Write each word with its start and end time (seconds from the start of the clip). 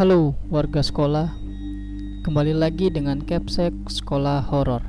Halo 0.00 0.32
warga 0.48 0.80
sekolah, 0.80 1.28
kembali 2.24 2.56
lagi 2.56 2.88
dengan 2.88 3.20
Capsek 3.20 3.76
Sekolah 3.84 4.40
Horor. 4.48 4.80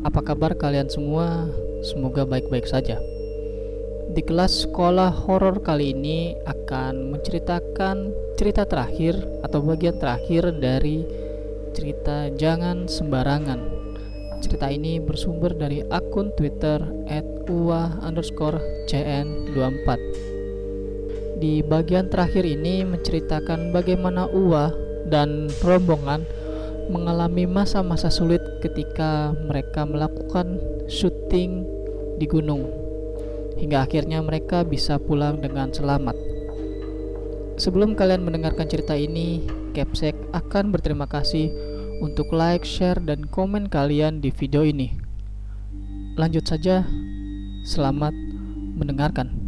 Apa 0.00 0.24
kabar 0.24 0.56
kalian 0.56 0.88
semua? 0.88 1.44
Semoga 1.84 2.24
baik-baik 2.24 2.64
saja. 2.64 2.96
Di 4.16 4.24
kelas 4.24 4.64
sekolah 4.64 5.12
horor 5.12 5.60
kali 5.60 5.92
ini 5.92 6.40
akan 6.48 7.12
menceritakan 7.12 8.16
cerita 8.40 8.64
terakhir 8.64 9.20
atau 9.44 9.60
bagian 9.60 10.00
terakhir 10.00 10.56
dari 10.56 11.04
cerita 11.76 12.32
Jangan 12.32 12.88
Sembarangan. 12.88 13.60
Cerita 14.40 14.72
ini 14.72 15.04
bersumber 15.04 15.52
dari 15.52 15.84
akun 15.92 16.32
Twitter 16.32 16.80
@uah_cn24 17.44 20.09
di 21.40 21.64
bagian 21.64 22.12
terakhir 22.12 22.44
ini 22.44 22.84
menceritakan 22.84 23.72
bagaimana 23.72 24.28
Uwa 24.28 24.68
dan 25.08 25.48
rombongan 25.64 26.28
mengalami 26.92 27.48
masa-masa 27.48 28.12
sulit 28.12 28.44
ketika 28.60 29.32
mereka 29.48 29.88
melakukan 29.88 30.60
syuting 30.84 31.64
di 32.20 32.28
gunung 32.28 32.68
hingga 33.56 33.88
akhirnya 33.88 34.20
mereka 34.20 34.62
bisa 34.68 35.00
pulang 35.00 35.40
dengan 35.40 35.72
selamat. 35.72 36.16
Sebelum 37.60 37.92
kalian 37.92 38.24
mendengarkan 38.24 38.68
cerita 38.68 38.96
ini, 38.96 39.44
Capsek 39.76 40.16
akan 40.32 40.72
berterima 40.72 41.04
kasih 41.04 41.52
untuk 42.00 42.32
like, 42.32 42.64
share, 42.64 42.96
dan 42.96 43.28
komen 43.28 43.68
kalian 43.68 44.24
di 44.24 44.32
video 44.32 44.64
ini. 44.64 44.96
Lanjut 46.16 46.48
saja, 46.48 46.88
selamat 47.68 48.16
mendengarkan. 48.80 49.39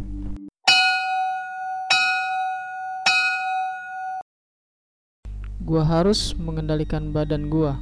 Gua 5.63 5.87
harus 5.87 6.35
mengendalikan 6.35 7.15
badan 7.15 7.47
gua. 7.47 7.79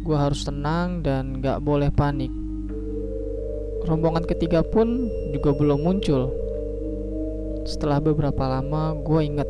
Gua 0.00 0.28
harus 0.28 0.48
tenang 0.48 1.04
dan 1.04 1.44
gak 1.44 1.60
boleh 1.60 1.92
panik. 1.92 2.32
Rombongan 3.84 4.24
ketiga 4.24 4.64
pun 4.64 5.12
juga 5.30 5.52
belum 5.52 5.84
muncul. 5.84 6.32
Setelah 7.68 8.00
beberapa 8.00 8.48
lama, 8.48 8.96
gua 8.96 9.20
ingat 9.20 9.44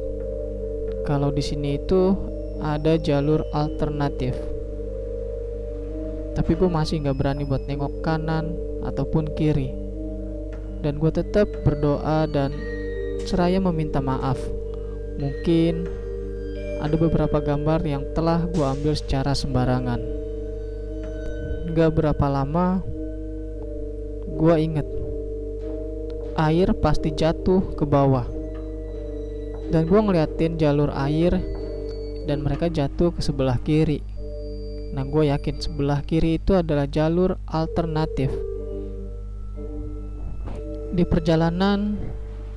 kalau 1.07 1.31
di 1.31 1.39
sini 1.39 1.79
itu 1.79 2.19
ada 2.59 2.99
jalur 2.99 3.47
alternatif. 3.55 4.35
Tapi 6.35 6.53
gue 6.53 6.69
masih 6.69 7.01
gak 7.01 7.17
berani 7.17 7.47
buat 7.47 7.65
nengok 7.65 8.03
kanan 8.03 8.59
ataupun 8.85 9.33
kiri. 9.39 9.73
Dan 10.83 10.99
gue 11.01 11.09
tetap 11.15 11.49
berdoa 11.65 12.29
dan 12.29 12.53
seraya 13.25 13.63
meminta 13.63 14.03
maaf. 14.03 14.37
Mungkin 15.17 15.89
ada 16.81 16.97
beberapa 16.97 17.41
gambar 17.41 17.81
yang 17.89 18.03
telah 18.13 18.45
gue 18.45 18.65
ambil 18.65 18.93
secara 18.93 19.33
sembarangan. 19.33 20.01
Gak 21.73 21.91
berapa 21.97 22.27
lama, 22.29 22.85
gue 24.37 24.55
inget 24.61 24.87
air 26.37 26.69
pasti 26.77 27.11
jatuh 27.11 27.75
ke 27.75 27.85
bawah. 27.89 28.29
Dan 29.73 29.89
gue 29.89 29.99
ngeliatin 29.99 30.61
jalur 30.61 30.93
air 30.95 31.35
dan 32.29 32.45
mereka 32.45 32.71
jatuh 32.71 33.11
ke 33.11 33.25
sebelah 33.25 33.59
kiri. 33.65 34.05
Nah 34.95 35.03
gue 35.03 35.33
yakin 35.33 35.59
sebelah 35.59 36.05
kiri 36.07 36.39
itu 36.39 36.55
adalah 36.55 36.87
jalur 36.87 37.35
alternatif. 37.51 38.31
Di 40.95 41.03
perjalanan 41.03 41.99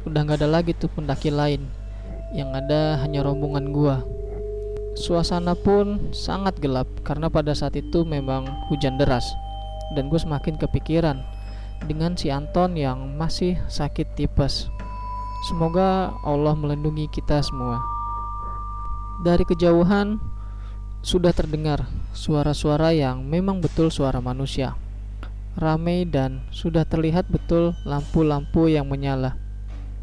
udah 0.06 0.22
gak 0.28 0.40
ada 0.40 0.48
lagi 0.48 0.72
tuh 0.78 0.88
pendaki 0.92 1.34
lain 1.34 1.79
yang 2.36 2.54
ada 2.54 3.00
hanya 3.02 3.26
rombongan 3.26 3.74
gua. 3.74 4.06
Suasana 5.00 5.56
pun 5.56 6.12
sangat 6.12 6.60
gelap 6.60 6.90
karena 7.08 7.32
pada 7.32 7.56
saat 7.56 7.78
itu 7.80 8.04
memang 8.04 8.50
hujan 8.68 9.00
deras 9.00 9.24
dan 9.94 10.10
gue 10.10 10.20
semakin 10.20 10.60
kepikiran 10.60 11.24
dengan 11.88 12.14
si 12.20 12.28
Anton 12.30 12.76
yang 12.76 13.16
masih 13.16 13.58
sakit 13.72 14.18
tipes. 14.20 14.68
Semoga 15.48 16.12
Allah 16.28 16.52
melindungi 16.54 17.08
kita 17.08 17.40
semua. 17.40 17.80
Dari 19.24 19.48
kejauhan 19.48 20.20
sudah 21.00 21.32
terdengar 21.32 21.88
suara-suara 22.12 22.92
yang 22.92 23.24
memang 23.24 23.64
betul 23.64 23.88
suara 23.88 24.20
manusia. 24.20 24.76
Ramai 25.56 26.04
dan 26.04 26.44
sudah 26.52 26.84
terlihat 26.84 27.32
betul 27.32 27.72
lampu-lampu 27.88 28.68
yang 28.68 28.88
menyala. 28.88 29.40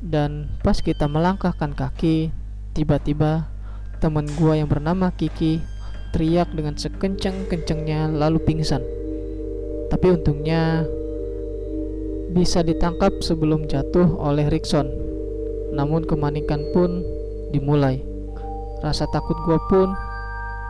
Dan 0.07 0.47
pas 0.63 0.79
kita 0.79 1.11
melangkahkan 1.11 1.75
kaki, 1.75 2.31
tiba-tiba 2.79 3.51
teman 3.99 4.31
gua 4.39 4.55
yang 4.55 4.71
bernama 4.71 5.11
Kiki 5.11 5.59
teriak 6.15 6.55
dengan 6.55 6.79
sekencang-kencangnya 6.79 8.15
lalu 8.15 8.39
pingsan. 8.39 8.87
Tapi 9.91 10.07
untungnya 10.15 10.87
bisa 12.31 12.63
ditangkap 12.63 13.19
sebelum 13.19 13.67
jatuh 13.67 14.07
oleh 14.23 14.47
Rickson. 14.47 14.87
Namun 15.75 16.07
kemanikan 16.07 16.63
pun 16.71 17.03
dimulai. 17.51 17.99
Rasa 18.87 19.11
takut 19.11 19.35
gua 19.43 19.59
pun 19.67 19.91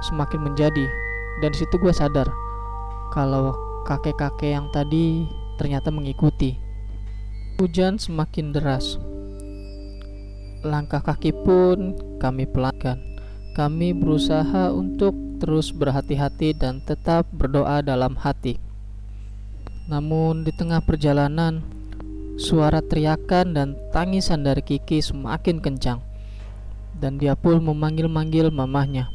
semakin 0.09 0.49
menjadi 0.49 0.89
dan 1.45 1.53
situ 1.53 1.77
gua 1.77 1.93
sadar 1.93 2.29
kalau 3.13 3.53
kakek-kakek 3.85 4.57
yang 4.57 4.73
tadi 4.73 5.29
ternyata 5.61 5.93
mengikuti. 5.93 6.57
Hujan 7.61 8.01
semakin 8.01 8.53
deras 8.53 8.97
Langkah 10.66 10.99
kaki 10.99 11.31
pun 11.47 11.94
kami 12.19 12.43
pelankan. 12.43 12.99
Kami 13.54 13.94
berusaha 13.94 14.75
untuk 14.75 15.15
terus 15.38 15.71
berhati-hati 15.71 16.59
dan 16.59 16.82
tetap 16.82 17.31
berdoa 17.31 17.87
dalam 17.87 18.19
hati. 18.19 18.59
Namun 19.87 20.43
di 20.43 20.50
tengah 20.50 20.82
perjalanan, 20.82 21.62
suara 22.34 22.82
teriakan 22.82 23.54
dan 23.54 23.69
tangisan 23.94 24.43
dari 24.43 24.59
Kiki 24.59 24.99
semakin 24.99 25.62
kencang. 25.62 26.03
Dan 26.98 27.22
dia 27.22 27.38
pun 27.38 27.62
memanggil-manggil 27.62 28.50
mamahnya. 28.50 29.06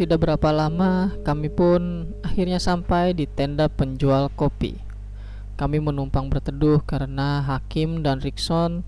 Tidak 0.00 0.16
berapa 0.16 0.56
lama, 0.56 1.12
kami 1.20 1.52
pun 1.52 2.08
akhirnya 2.24 2.56
sampai 2.56 3.12
di 3.12 3.28
tenda 3.28 3.68
penjual 3.68 4.32
kopi. 4.32 4.80
Kami 5.60 5.84
menumpang 5.84 6.32
berteduh 6.32 6.80
karena 6.80 7.44
Hakim 7.44 8.00
dan 8.00 8.24
Rickson 8.24 8.82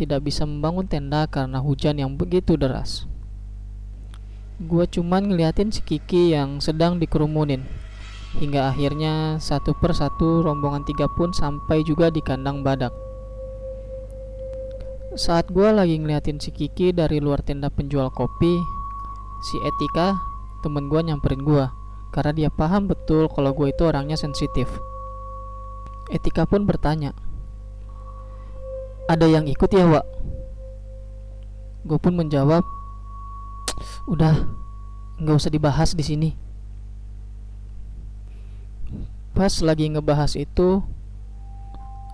tidak 0.00 0.24
bisa 0.24 0.48
membangun 0.48 0.88
tenda 0.88 1.28
karena 1.28 1.60
hujan 1.60 2.00
yang 2.00 2.16
begitu 2.16 2.56
deras. 2.56 3.04
Gua 4.56 4.88
cuman 4.88 5.28
ngeliatin 5.28 5.68
si 5.68 5.84
Kiki 5.84 6.32
yang 6.32 6.64
sedang 6.64 6.96
dikerumunin. 6.96 7.68
Hingga 8.40 8.72
akhirnya 8.72 9.36
satu 9.36 9.76
per 9.76 9.92
satu 9.92 10.40
rombongan 10.40 10.88
tiga 10.88 11.04
pun 11.12 11.36
sampai 11.36 11.84
juga 11.84 12.08
di 12.08 12.24
kandang 12.24 12.64
badak. 12.64 12.96
Saat 15.20 15.52
gua 15.52 15.76
lagi 15.76 16.00
ngeliatin 16.00 16.40
si 16.40 16.48
Kiki 16.48 16.96
dari 16.96 17.20
luar 17.20 17.44
tenda 17.44 17.68
penjual 17.68 18.08
kopi, 18.08 18.56
si 19.44 19.56
Etika, 19.60 20.16
temen 20.64 20.88
gua 20.88 21.04
nyamperin 21.04 21.44
gua 21.44 21.76
karena 22.10 22.32
dia 22.34 22.50
paham 22.50 22.90
betul 22.90 23.30
kalau 23.30 23.54
gue 23.54 23.70
itu 23.70 23.82
orangnya 23.86 24.18
sensitif. 24.18 24.66
Etika 26.10 26.42
pun 26.42 26.66
bertanya, 26.66 27.14
ada 29.10 29.26
yang 29.26 29.50
ikut 29.50 29.66
ya 29.74 29.90
Wak? 29.90 30.06
Gue 31.82 31.98
pun 31.98 32.14
menjawab 32.14 32.62
udah 34.06 34.46
nggak 35.18 35.34
usah 35.34 35.50
dibahas 35.50 35.98
di 35.98 36.04
sini. 36.06 36.30
Pas 39.34 39.50
lagi 39.66 39.90
ngebahas 39.90 40.38
itu 40.38 40.78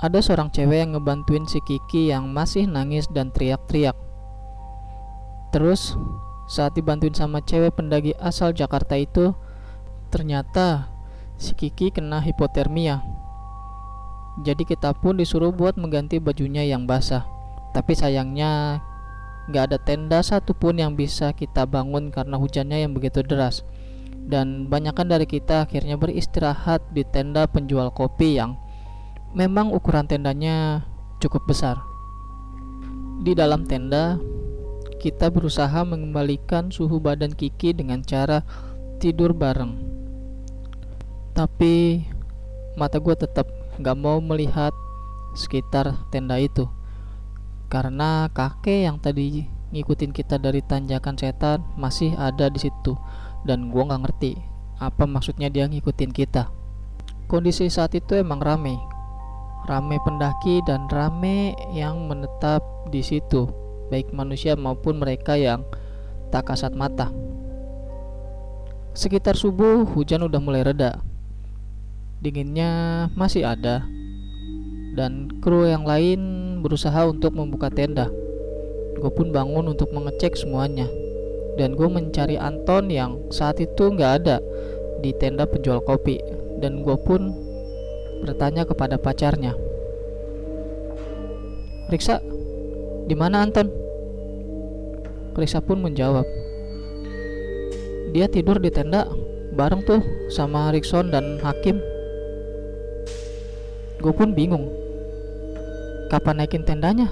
ada 0.00 0.25
seorang 0.25 0.48
cewek 0.48 0.88
yang 0.88 0.96
ngebantuin 0.96 1.44
si 1.44 1.60
Kiki 1.60 2.08
yang 2.08 2.32
masih 2.32 2.64
nangis 2.64 3.04
dan 3.12 3.28
teriak-teriak. 3.28 3.96
Terus 5.52 6.00
saat 6.49 6.72
dibantuin 6.78 7.12
sama 7.12 7.44
cewek 7.44 7.76
pendagi 7.76 8.16
asal 8.16 8.56
Jakarta 8.56 8.96
itu 8.96 9.37
ternyata 10.08 10.88
si 11.37 11.52
Kiki 11.52 11.92
kena 11.92 12.25
hipotermia 12.25 13.15
jadi 14.44 14.68
kita 14.68 14.92
pun 15.00 15.16
disuruh 15.16 15.48
buat 15.48 15.80
mengganti 15.80 16.20
bajunya 16.20 16.60
yang 16.68 16.84
basah. 16.84 17.24
Tapi 17.72 17.96
sayangnya 17.96 18.84
nggak 19.48 19.64
ada 19.72 19.78
tenda 19.80 20.18
satupun 20.20 20.76
yang 20.76 20.92
bisa 20.92 21.32
kita 21.32 21.64
bangun 21.64 22.12
karena 22.12 22.36
hujannya 22.36 22.84
yang 22.84 22.92
begitu 22.92 23.24
deras. 23.24 23.64
Dan 24.26 24.68
banyakkan 24.68 25.08
dari 25.08 25.24
kita 25.24 25.64
akhirnya 25.64 25.96
beristirahat 25.96 26.84
di 26.92 27.06
tenda 27.06 27.46
penjual 27.48 27.94
kopi 27.94 28.36
yang 28.36 28.58
memang 29.32 29.72
ukuran 29.72 30.04
tendanya 30.04 30.84
cukup 31.22 31.48
besar. 31.48 31.80
Di 33.24 33.32
dalam 33.32 33.64
tenda, 33.64 34.20
kita 35.00 35.32
berusaha 35.32 35.80
mengembalikan 35.86 36.68
suhu 36.68 37.00
badan 37.00 37.32
Kiki 37.32 37.72
dengan 37.72 38.04
cara 38.04 38.44
tidur 39.00 39.32
bareng. 39.32 39.78
Tapi 41.32 42.04
mata 42.76 43.00
gue 43.00 43.16
tetap 43.16 43.48
gak 43.81 43.96
mau 43.96 44.19
melihat 44.25 44.73
sekitar 45.37 46.08
tenda 46.08 46.40
itu. 46.40 46.64
Karena 47.69 48.31
kakek 48.32 48.88
yang 48.88 48.96
tadi 48.96 49.44
ngikutin 49.75 50.14
kita 50.14 50.40
dari 50.40 50.64
tanjakan 50.64 51.19
setan 51.19 51.61
masih 51.76 52.17
ada 52.17 52.49
di 52.49 52.62
situ. 52.62 52.96
Dan 53.44 53.70
gua 53.70 53.87
nggak 53.87 54.02
ngerti 54.02 54.32
apa 54.81 55.05
maksudnya 55.05 55.52
dia 55.52 55.69
ngikutin 55.69 56.11
kita. 56.11 56.49
Kondisi 57.26 57.69
saat 57.69 57.93
itu 57.94 58.17
emang 58.17 58.40
rame. 58.40 58.78
Rame 59.67 59.99
pendaki 60.06 60.62
dan 60.62 60.87
rame 60.87 61.58
yang 61.75 62.06
menetap 62.06 62.62
di 62.94 63.02
situ. 63.02 63.50
Baik 63.90 64.14
manusia 64.14 64.55
maupun 64.55 65.02
mereka 65.02 65.34
yang 65.34 65.67
tak 66.31 66.50
kasat 66.50 66.75
mata. 66.75 67.11
Sekitar 68.94 69.34
subuh 69.37 69.84
hujan 69.84 70.25
udah 70.25 70.40
mulai 70.40 70.64
reda 70.64 71.02
dinginnya 72.20 73.06
masih 73.12 73.44
ada 73.44 73.84
dan 74.96 75.28
kru 75.44 75.68
yang 75.68 75.84
lain 75.84 76.20
berusaha 76.64 77.04
untuk 77.04 77.36
membuka 77.36 77.68
tenda. 77.68 78.08
Gue 78.96 79.12
pun 79.12 79.28
bangun 79.28 79.76
untuk 79.76 79.92
mengecek 79.92 80.34
semuanya 80.34 80.88
dan 81.60 81.76
gue 81.76 81.88
mencari 81.88 82.40
Anton 82.40 82.88
yang 82.88 83.20
saat 83.28 83.60
itu 83.60 83.92
nggak 83.92 84.12
ada 84.24 84.40
di 85.04 85.12
tenda 85.16 85.44
penjual 85.44 85.84
kopi 85.84 86.16
dan 86.60 86.80
gue 86.80 86.96
pun 86.96 87.32
bertanya 88.24 88.64
kepada 88.64 88.96
pacarnya. 88.96 89.52
Riksa, 91.92 92.18
di 93.06 93.14
mana 93.14 93.44
Anton? 93.44 93.68
Riksa 95.36 95.60
pun 95.60 95.84
menjawab, 95.84 96.24
dia 98.16 98.26
tidur 98.26 98.56
di 98.56 98.72
tenda 98.72 99.04
bareng 99.52 99.84
tuh 99.84 100.00
sama 100.32 100.72
Rikson 100.72 101.12
dan 101.12 101.36
Hakim. 101.44 101.95
Gue 103.96 104.12
pun 104.12 104.37
bingung 104.37 104.69
Kapan 106.06 106.38
naikin 106.38 106.62
tendanya? 106.62 107.10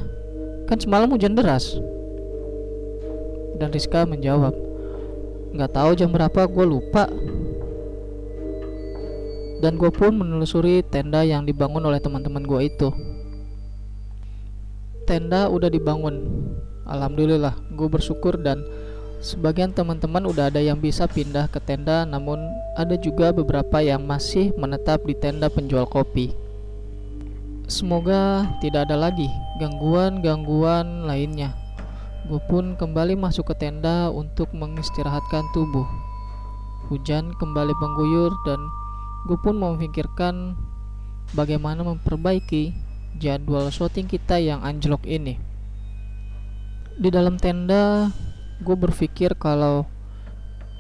Kan 0.71 0.79
semalam 0.79 1.11
hujan 1.11 1.35
deras. 1.35 1.75
Dan 3.59 3.75
Rizka 3.75 4.07
menjawab, 4.07 4.55
Gak 5.55 5.71
tahu 5.75 5.95
jam 5.99 6.11
berapa, 6.11 6.47
gue 6.47 6.67
lupa. 6.67 7.11
Dan 9.63 9.79
gue 9.79 9.91
pun 9.91 10.15
menelusuri 10.15 10.83
tenda 10.87 11.27
yang 11.27 11.43
dibangun 11.43 11.83
oleh 11.83 11.99
teman-teman 11.99 12.43
gue 12.47 12.61
itu. 12.71 12.91
Tenda 15.07 15.51
udah 15.51 15.71
dibangun. 15.71 16.15
Alhamdulillah, 16.87 17.55
gue 17.75 17.89
bersyukur 17.91 18.39
dan 18.39 18.63
sebagian 19.19 19.75
teman-teman 19.75 20.27
udah 20.27 20.55
ada 20.55 20.63
yang 20.63 20.79
bisa 20.79 21.11
pindah 21.11 21.51
ke 21.51 21.59
tenda, 21.59 22.07
namun 22.07 22.39
ada 22.79 22.95
juga 22.95 23.35
beberapa 23.35 23.83
yang 23.83 24.07
masih 24.07 24.55
menetap 24.55 25.03
di 25.03 25.19
tenda 25.19 25.51
penjual 25.51 25.87
kopi. 25.87 26.44
Semoga 27.65 28.45
tidak 28.61 28.93
ada 28.93 29.09
lagi 29.09 29.25
gangguan-gangguan 29.57 31.09
lainnya. 31.09 31.57
Gue 32.29 32.37
pun 32.45 32.77
kembali 32.77 33.17
masuk 33.17 33.53
ke 33.53 33.55
tenda 33.57 34.13
untuk 34.13 34.53
mengistirahatkan 34.53 35.49
tubuh. 35.57 35.89
Hujan 36.93 37.33
kembali 37.41 37.73
mengguyur 37.73 38.37
dan 38.45 38.61
gue 39.25 39.41
pun 39.41 39.57
memikirkan 39.57 40.61
bagaimana 41.33 41.81
memperbaiki 41.89 42.77
jadwal 43.17 43.73
syuting 43.73 44.13
kita 44.13 44.37
yang 44.37 44.61
anjlok 44.61 45.01
ini. 45.09 45.41
Di 47.01 47.09
dalam 47.09 47.41
tenda, 47.41 48.13
gue 48.61 48.77
berpikir 48.77 49.41
kalau 49.41 49.89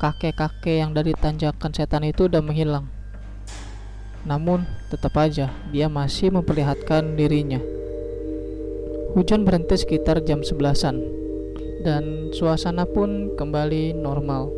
kakek-kakek 0.04 0.84
yang 0.84 0.92
dari 0.92 1.16
tanjakan 1.16 1.72
setan 1.72 2.04
itu 2.04 2.28
udah 2.28 2.44
menghilang. 2.44 2.93
Namun, 4.24 4.64
tetap 4.88 5.14
aja 5.20 5.52
dia 5.68 5.86
masih 5.92 6.32
memperlihatkan 6.32 7.16
dirinya. 7.16 7.60
Hujan 9.14 9.46
berhenti 9.46 9.78
sekitar 9.78 10.24
jam 10.26 10.42
11-an 10.42 10.96
dan 11.84 12.32
suasana 12.34 12.88
pun 12.88 13.36
kembali 13.36 13.94
normal. 13.94 14.50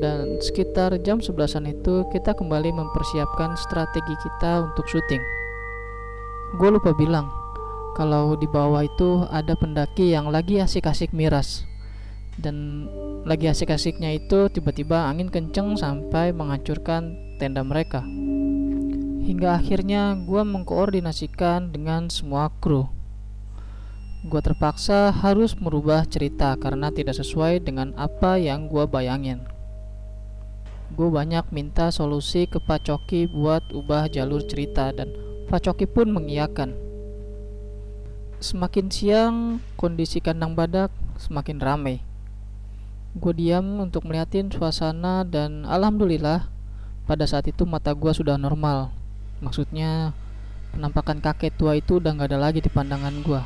Dan 0.00 0.40
sekitar 0.40 0.96
jam 1.02 1.20
11-an 1.20 1.66
itu 1.66 2.06
kita 2.14 2.36
kembali 2.36 2.72
mempersiapkan 2.72 3.56
strategi 3.58 4.14
kita 4.22 4.70
untuk 4.70 4.86
syuting. 4.86 5.20
Gue 6.56 6.70
lupa 6.72 6.94
bilang 6.94 7.26
kalau 7.96 8.38
di 8.38 8.46
bawah 8.48 8.86
itu 8.86 9.26
ada 9.28 9.56
pendaki 9.58 10.14
yang 10.14 10.30
lagi 10.30 10.62
asik-asik 10.62 11.10
miras. 11.10 11.66
Dan 12.40 12.88
lagi 13.28 13.50
asik-asiknya 13.50 14.16
itu 14.16 14.48
tiba-tiba 14.48 15.10
angin 15.10 15.28
kenceng 15.28 15.76
sampai 15.76 16.32
menghancurkan 16.32 17.36
tenda 17.36 17.60
mereka 17.60 18.00
hingga 19.20 19.60
akhirnya 19.60 20.16
gue 20.16 20.42
mengkoordinasikan 20.42 21.68
dengan 21.72 22.08
semua 22.08 22.48
kru. 22.60 22.88
Gue 24.20 24.40
terpaksa 24.44 25.12
harus 25.12 25.56
merubah 25.56 26.04
cerita 26.04 26.52
karena 26.60 26.92
tidak 26.92 27.16
sesuai 27.16 27.64
dengan 27.64 27.96
apa 27.96 28.36
yang 28.36 28.68
gue 28.68 28.84
bayangin. 28.84 29.44
Gue 30.92 31.08
banyak 31.08 31.48
minta 31.54 31.88
solusi 31.88 32.44
ke 32.44 32.60
Pak 32.60 32.84
Coki 32.84 33.30
buat 33.30 33.64
ubah 33.72 34.12
jalur 34.12 34.44
cerita 34.44 34.92
dan 34.92 35.12
Pak 35.48 35.64
Coki 35.64 35.88
pun 35.88 36.12
mengiyakan. 36.12 36.76
Semakin 38.40 38.86
siang, 38.88 39.36
kondisi 39.76 40.20
kandang 40.20 40.56
badak 40.56 40.92
semakin 41.20 41.60
ramai. 41.60 41.96
Gue 43.16 43.32
diam 43.36 43.80
untuk 43.80 44.04
melihatin 44.04 44.52
suasana 44.52 45.24
dan 45.24 45.64
alhamdulillah 45.64 46.48
pada 47.08 47.24
saat 47.24 47.48
itu 47.48 47.64
mata 47.64 47.96
gue 47.96 48.12
sudah 48.12 48.36
normal 48.36 48.99
maksudnya 49.40 50.16
penampakan 50.72 51.18
kakek 51.18 51.56
tua 51.58 51.76
itu 51.76 51.98
udah 51.98 52.14
gak 52.16 52.30
ada 52.30 52.38
lagi 52.38 52.62
di 52.62 52.70
pandangan 52.70 53.20
gua 53.24 53.42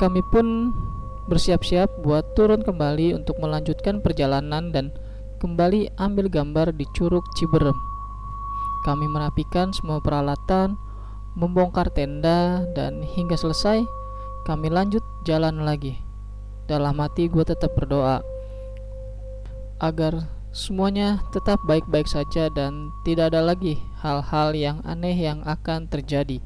kami 0.00 0.24
pun 0.32 0.72
bersiap-siap 1.28 2.00
buat 2.00 2.32
turun 2.32 2.64
kembali 2.64 3.12
untuk 3.12 3.36
melanjutkan 3.38 4.00
perjalanan 4.00 4.72
dan 4.72 4.90
kembali 5.38 5.92
ambil 5.94 6.26
gambar 6.26 6.72
di 6.74 6.88
Curug 6.96 7.22
Ciberem. 7.38 7.76
Kami 8.82 9.06
merapikan 9.06 9.70
semua 9.76 10.02
peralatan, 10.02 10.74
membongkar 11.38 11.92
tenda, 11.92 12.64
dan 12.72 13.04
hingga 13.04 13.36
selesai, 13.36 13.84
kami 14.48 14.72
lanjut 14.72 15.04
jalan 15.28 15.62
lagi. 15.62 16.00
Dalam 16.64 16.96
hati 16.96 17.28
gue 17.28 17.44
tetap 17.44 17.76
berdoa 17.76 18.24
agar 19.78 20.26
semuanya 20.50 21.22
tetap 21.30 21.62
baik-baik 21.62 22.10
saja 22.10 22.50
dan 22.50 22.90
tidak 23.06 23.30
ada 23.30 23.42
lagi 23.42 23.78
hal-hal 24.02 24.50
yang 24.50 24.82
aneh 24.82 25.14
yang 25.14 25.46
akan 25.46 25.86
terjadi. 25.86 26.42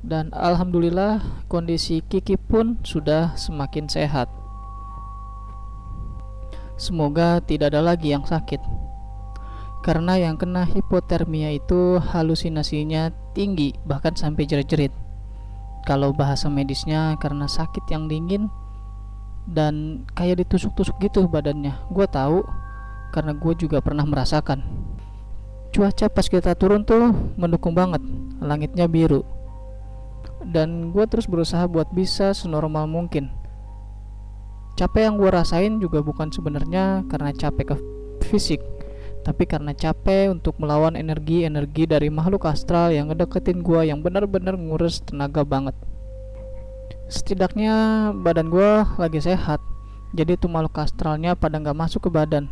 Dan 0.00 0.32
alhamdulillah 0.32 1.20
kondisi 1.48 2.00
Kiki 2.04 2.36
pun 2.36 2.80
sudah 2.84 3.36
semakin 3.36 3.88
sehat. 3.88 4.28
Semoga 6.80 7.44
tidak 7.44 7.76
ada 7.76 7.84
lagi 7.84 8.12
yang 8.12 8.24
sakit. 8.24 8.60
Karena 9.84 10.16
yang 10.16 10.36
kena 10.36 10.64
hipotermia 10.68 11.52
itu 11.56 12.00
halusinasinya 12.00 13.12
tinggi 13.32 13.76
bahkan 13.84 14.12
sampai 14.16 14.44
jerit-jerit. 14.44 14.92
Kalau 15.88 16.12
bahasa 16.12 16.52
medisnya 16.52 17.16
karena 17.16 17.48
sakit 17.48 17.88
yang 17.88 18.08
dingin 18.08 18.52
dan 19.48 20.04
kayak 20.16 20.44
ditusuk-tusuk 20.44 21.00
gitu 21.00 21.24
badannya. 21.28 21.72
Gue 21.92 22.04
tahu 22.08 22.44
karena 23.10 23.34
gue 23.36 23.52
juga 23.58 23.82
pernah 23.84 24.06
merasakan. 24.06 24.62
Cuaca 25.70 26.06
pas 26.10 26.26
kita 26.26 26.54
turun 26.58 26.82
tuh 26.82 27.14
mendukung 27.38 27.74
banget 27.76 28.02
langitnya 28.42 28.90
biru. 28.90 29.22
Dan 30.40 30.90
gue 30.90 31.04
terus 31.06 31.28
berusaha 31.28 31.68
buat 31.68 31.92
bisa 31.94 32.32
senormal 32.32 32.88
mungkin. 32.88 33.30
Capek 34.74 35.10
yang 35.10 35.20
gue 35.20 35.28
rasain 35.28 35.76
juga 35.78 36.00
bukan 36.00 36.32
sebenarnya 36.32 37.04
karena 37.10 37.30
capek 37.36 37.74
ke 37.74 37.76
fisik 38.32 38.62
tapi 39.20 39.44
karena 39.44 39.76
capek 39.76 40.32
untuk 40.32 40.56
melawan 40.56 40.96
energi-energi 40.96 41.84
dari 41.84 42.08
makhluk 42.08 42.48
astral 42.48 42.88
yang 42.88 43.12
ngedeketin 43.12 43.60
gue 43.60 43.92
yang 43.92 44.00
benar-benar 44.00 44.56
ngurus 44.56 45.04
tenaga 45.04 45.44
banget. 45.44 45.76
Setidaknya 47.10 47.74
badan 48.16 48.48
gue 48.48 48.70
lagi 48.96 49.20
sehat 49.20 49.60
jadi 50.16 50.34
tuh 50.40 50.50
makhluk 50.50 50.82
astralnya 50.82 51.36
pada 51.36 51.58
nggak 51.58 51.76
masuk 51.76 52.08
ke 52.08 52.10
badan 52.10 52.50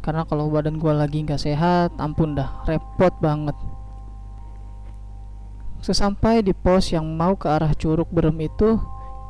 karena 0.00 0.24
kalau 0.24 0.48
badan 0.48 0.80
gue 0.80 0.92
lagi 0.96 1.20
nggak 1.24 1.40
sehat 1.40 1.92
ampun 2.00 2.32
dah 2.32 2.64
repot 2.64 3.12
banget. 3.20 3.52
Sesampai 5.80 6.44
di 6.44 6.52
pos 6.52 6.92
yang 6.92 7.08
mau 7.16 7.36
ke 7.36 7.48
arah 7.48 7.72
curug 7.76 8.08
berem 8.12 8.36
itu 8.44 8.80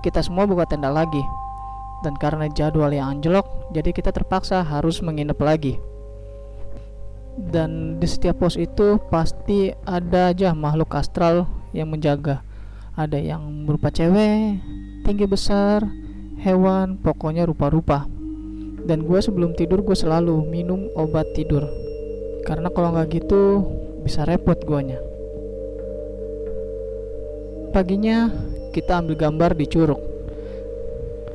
kita 0.02 0.22
semua 0.22 0.46
buka 0.46 0.66
tenda 0.66 0.90
lagi. 0.90 1.22
Dan 2.00 2.16
karena 2.16 2.48
jadwal 2.48 2.90
yang 2.94 3.18
anjlok 3.18 3.70
jadi 3.74 3.90
kita 3.90 4.10
terpaksa 4.14 4.62
harus 4.62 5.02
menginap 5.02 5.38
lagi. 5.42 5.78
Dan 7.34 7.98
di 7.98 8.06
setiap 8.06 8.42
pos 8.42 8.54
itu 8.58 8.98
pasti 9.10 9.74
ada 9.86 10.34
aja 10.34 10.54
makhluk 10.54 10.94
astral 10.94 11.46
yang 11.74 11.90
menjaga. 11.90 12.42
Ada 12.94 13.18
yang 13.18 13.66
berupa 13.66 13.90
cewek 13.90 14.58
tinggi 15.06 15.24
besar 15.24 15.86
hewan 16.42 17.00
pokoknya 17.00 17.48
rupa-rupa 17.48 18.19
dan 18.84 19.04
gue 19.04 19.18
sebelum 19.20 19.56
tidur 19.56 19.80
gue 19.84 19.96
selalu 19.96 20.44
minum 20.46 20.88
obat 20.96 21.28
tidur 21.36 21.66
karena 22.44 22.72
kalau 22.72 22.96
nggak 22.96 23.20
gitu 23.20 23.64
bisa 24.04 24.24
repot 24.24 24.56
guanya 24.64 25.00
paginya 27.70 28.32
kita 28.70 29.02
ambil 29.02 29.18
gambar 29.18 29.50
di 29.58 29.66
curug. 29.66 29.98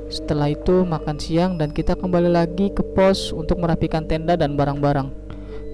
Setelah 0.08 0.52
itu 0.54 0.88
makan 0.88 1.20
siang 1.20 1.60
dan 1.60 1.76
kita 1.76 2.00
kembali 2.00 2.32
lagi 2.32 2.72
ke 2.72 2.84
pos 2.96 3.36
untuk 3.36 3.60
merapikan 3.60 4.08
tenda 4.08 4.40
dan 4.40 4.56
barang-barang. 4.56 5.12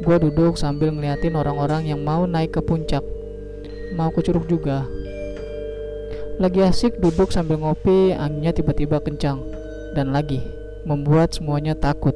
Gue 0.01 0.17
duduk 0.17 0.57
sambil 0.57 0.89
ngeliatin 0.89 1.37
orang-orang 1.37 1.85
yang 1.85 2.01
mau 2.01 2.25
naik 2.25 2.57
ke 2.57 2.61
puncak. 2.65 3.05
Mau 3.93 4.09
ke 4.09 4.25
curug 4.25 4.49
juga. 4.49 4.89
Lagi 6.41 6.65
asik 6.65 6.97
duduk 6.97 7.29
sambil 7.29 7.61
ngopi, 7.61 8.17
anginnya 8.17 8.49
tiba-tiba 8.49 8.97
kencang. 8.97 9.45
Dan 9.93 10.09
lagi, 10.09 10.41
membuat 10.85 11.35
semuanya 11.35 11.77
takut. 11.77 12.13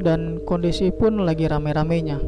Dan 0.00 0.40
kondisi 0.48 0.88
pun 0.92 1.20
lagi 1.22 1.48
rame-ramenya. 1.48 2.18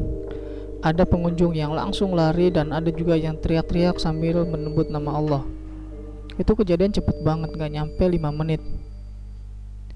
Ada 0.85 1.01
pengunjung 1.09 1.57
yang 1.57 1.73
langsung 1.73 2.13
lari 2.13 2.53
dan 2.53 2.69
ada 2.69 2.93
juga 2.93 3.17
yang 3.17 3.41
teriak-teriak 3.41 3.97
sambil 3.97 4.45
menyebut 4.45 4.93
nama 4.93 5.17
Allah. 5.17 5.43
Itu 6.37 6.53
kejadian 6.53 6.93
cepet 6.93 7.25
banget, 7.25 7.55
gak 7.57 7.73
nyampe 7.73 8.03
5 8.05 8.29
menit. 8.35 8.61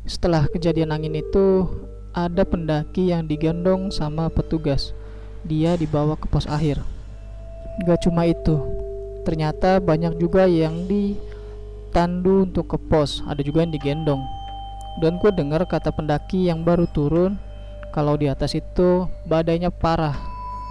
Setelah 0.09 0.49
kejadian 0.49 0.95
angin 0.95 1.13
itu, 1.19 1.67
ada 2.15 2.41
pendaki 2.41 3.13
yang 3.13 3.29
digendong 3.29 3.93
sama 3.93 4.33
petugas. 4.33 4.97
Dia 5.45 5.77
dibawa 5.77 6.17
ke 6.17 6.25
pos 6.25 6.49
akhir. 6.49 6.81
Gak 7.85 8.09
cuma 8.09 8.25
itu, 8.25 8.57
ternyata 9.27 9.77
banyak 9.77 10.17
juga 10.17 10.49
yang 10.49 10.89
ditandu 10.89 12.49
untuk 12.49 12.75
ke 12.75 12.77
pos, 12.81 13.21
ada 13.29 13.45
juga 13.45 13.61
yang 13.61 13.75
digendong. 13.75 14.38
Dan 14.99 15.15
gue 15.17 15.31
dengar 15.31 15.63
kata 15.63 15.95
pendaki 15.95 16.51
yang 16.51 16.67
baru 16.67 16.83
turun, 16.91 17.39
kalau 17.95 18.19
di 18.19 18.27
atas 18.27 18.53
itu 18.53 19.07
badainya 19.25 19.71
parah, 19.71 20.15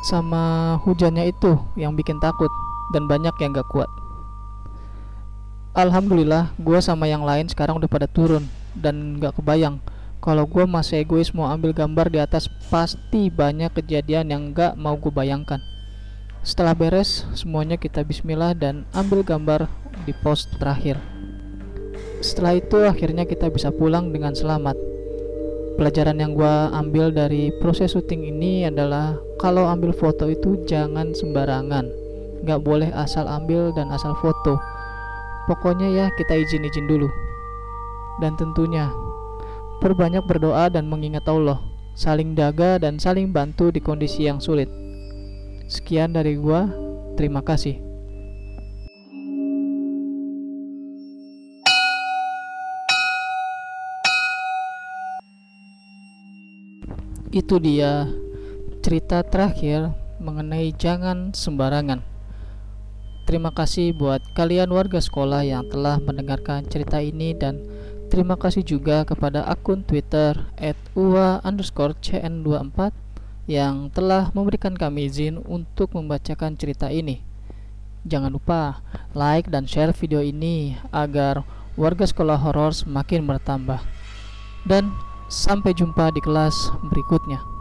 sama 0.06 0.76
hujannya 0.84 1.32
itu 1.32 1.56
yang 1.80 1.96
bikin 1.96 2.20
takut, 2.20 2.52
dan 2.92 3.08
banyak 3.08 3.32
yang 3.40 3.56
gak 3.56 3.68
kuat. 3.72 3.88
Alhamdulillah 5.76 6.52
gue 6.58 6.78
sama 6.82 7.06
yang 7.06 7.22
lain 7.22 7.46
sekarang 7.46 7.78
udah 7.78 7.86
pada 7.86 8.10
turun 8.10 8.50
dan 8.74 9.20
gak 9.22 9.38
kebayang 9.38 9.78
kalau 10.18 10.42
gue 10.42 10.66
masih 10.66 11.06
egois 11.06 11.30
mau 11.30 11.46
ambil 11.46 11.70
gambar 11.70 12.10
di 12.10 12.18
atas 12.18 12.50
pasti 12.66 13.30
banyak 13.30 13.70
kejadian 13.70 14.26
yang 14.32 14.42
gak 14.50 14.74
mau 14.74 14.98
gue 14.98 15.12
bayangkan 15.14 15.62
setelah 16.42 16.74
beres 16.74 17.26
semuanya 17.34 17.78
kita 17.78 18.02
bismillah 18.02 18.58
dan 18.58 18.88
ambil 18.90 19.22
gambar 19.22 19.70
di 20.02 20.10
pos 20.18 20.50
terakhir 20.58 20.98
setelah 22.20 22.58
itu 22.58 22.78
akhirnya 22.84 23.24
kita 23.24 23.50
bisa 23.52 23.70
pulang 23.70 24.10
dengan 24.10 24.34
selamat 24.34 24.74
pelajaran 25.78 26.18
yang 26.18 26.34
gue 26.34 26.54
ambil 26.74 27.14
dari 27.14 27.54
proses 27.62 27.94
syuting 27.94 28.26
ini 28.34 28.66
adalah 28.66 29.14
kalau 29.38 29.70
ambil 29.70 29.94
foto 29.94 30.26
itu 30.26 30.58
jangan 30.66 31.14
sembarangan 31.14 31.86
gak 32.42 32.60
boleh 32.62 32.90
asal 32.94 33.26
ambil 33.30 33.70
dan 33.74 33.90
asal 33.94 34.14
foto 34.18 34.58
Pokoknya 35.48 35.88
ya 35.88 36.06
kita 36.12 36.36
izin-izin 36.36 36.84
dulu. 36.84 37.08
Dan 38.20 38.36
tentunya 38.36 38.92
perbanyak 39.80 40.20
berdoa 40.28 40.68
dan 40.68 40.84
mengingat 40.92 41.24
Allah, 41.24 41.56
saling 41.96 42.36
jaga 42.36 42.76
dan 42.76 43.00
saling 43.00 43.32
bantu 43.32 43.72
di 43.72 43.80
kondisi 43.80 44.28
yang 44.28 44.44
sulit. 44.44 44.68
Sekian 45.64 46.12
dari 46.12 46.36
gua, 46.36 46.68
terima 47.16 47.40
kasih. 47.40 47.87
Itu 57.38 57.62
dia 57.62 58.10
cerita 58.82 59.22
terakhir 59.22 59.94
mengenai 60.18 60.74
jangan 60.74 61.30
sembarangan. 61.30 62.02
Terima 63.30 63.54
kasih 63.54 63.94
buat 63.94 64.18
kalian 64.34 64.66
warga 64.74 64.98
sekolah 64.98 65.46
yang 65.46 65.70
telah 65.70 66.02
mendengarkan 66.02 66.66
cerita 66.66 66.98
ini 66.98 67.38
dan 67.38 67.62
terima 68.10 68.34
kasih 68.34 68.66
juga 68.66 69.06
kepada 69.06 69.46
akun 69.46 69.86
Twitter 69.86 70.50
@ua_cn24 70.98 72.90
yang 73.46 73.86
telah 73.94 74.34
memberikan 74.34 74.74
kami 74.74 75.06
izin 75.06 75.38
untuk 75.38 75.94
membacakan 75.94 76.58
cerita 76.58 76.90
ini. 76.90 77.22
Jangan 78.02 78.34
lupa 78.34 78.82
like 79.14 79.46
dan 79.46 79.70
share 79.70 79.94
video 79.94 80.26
ini 80.26 80.74
agar 80.90 81.46
warga 81.78 82.02
sekolah 82.02 82.42
horor 82.42 82.74
semakin 82.74 83.22
bertambah. 83.22 83.78
Dan 84.66 84.90
sampai 85.28 85.76
jumpa 85.76 86.08
di 86.10 86.24
kelas 86.24 86.72
berikutnya. 86.80 87.57